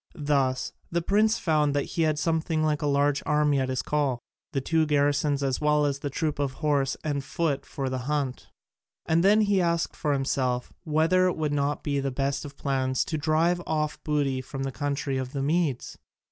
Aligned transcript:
Thus 0.15 0.71
the 0.91 1.03
prince 1.03 1.37
found 1.37 1.75
that 1.75 1.83
he 1.93 2.01
had 2.01 2.17
something 2.17 2.63
like 2.63 2.81
a 2.81 2.87
large 2.87 3.21
army 3.23 3.59
at 3.59 3.69
his 3.69 3.83
call: 3.83 4.17
the 4.51 4.59
two 4.59 4.87
garrisons 4.87 5.43
as 5.43 5.61
well 5.61 5.85
as 5.85 5.99
the 5.99 6.09
troop 6.09 6.39
of 6.39 6.53
horse 6.53 6.97
and 7.03 7.23
foot 7.23 7.67
for 7.67 7.87
the 7.87 7.99
hunt. 7.99 8.47
And 9.05 9.23
then 9.23 9.41
he 9.41 9.61
asked 9.61 9.95
himself 9.97 10.73
whether 10.85 11.27
it 11.27 11.37
would 11.37 11.53
not 11.53 11.83
be 11.83 11.99
the 11.99 12.09
best 12.09 12.45
of 12.45 12.57
plans 12.57 13.05
to 13.05 13.17
drive 13.19 13.61
off 13.67 14.03
booty 14.03 14.41
from 14.41 14.63
the 14.63 14.71
country 14.71 15.17
of 15.19 15.33
the 15.33 15.43
Medes? 15.43 15.99